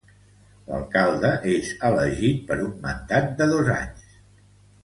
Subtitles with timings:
[0.69, 4.21] L'alcalde és elegit per un mandat de dos anys.